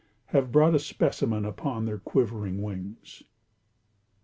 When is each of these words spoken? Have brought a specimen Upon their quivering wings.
Have 0.33 0.51
brought 0.51 0.73
a 0.73 0.79
specimen 0.79 1.45
Upon 1.45 1.85
their 1.85 1.99
quivering 1.99 2.63
wings. 2.63 3.21